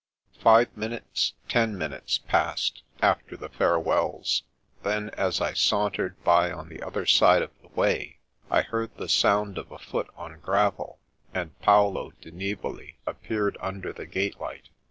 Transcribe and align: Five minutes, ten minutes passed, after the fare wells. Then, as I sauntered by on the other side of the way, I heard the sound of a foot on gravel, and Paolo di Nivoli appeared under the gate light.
Five 0.39 0.75
minutes, 0.75 1.33
ten 1.47 1.77
minutes 1.77 2.17
passed, 2.17 2.81
after 3.03 3.37
the 3.37 3.49
fare 3.49 3.77
wells. 3.77 4.41
Then, 4.81 5.11
as 5.11 5.39
I 5.39 5.53
sauntered 5.53 6.23
by 6.23 6.51
on 6.51 6.69
the 6.69 6.81
other 6.81 7.05
side 7.05 7.43
of 7.43 7.51
the 7.61 7.67
way, 7.67 8.17
I 8.49 8.63
heard 8.63 8.97
the 8.97 9.07
sound 9.07 9.59
of 9.59 9.71
a 9.71 9.77
foot 9.77 10.07
on 10.17 10.39
gravel, 10.39 10.97
and 11.35 11.55
Paolo 11.59 12.13
di 12.19 12.31
Nivoli 12.31 12.97
appeared 13.05 13.57
under 13.61 13.93
the 13.93 14.07
gate 14.07 14.39
light. 14.39 14.69